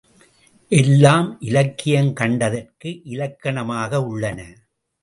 [0.71, 4.39] எல்லாம் இலக்கியம் கண்டதற்கு இலக்கணமாக உள்ளன.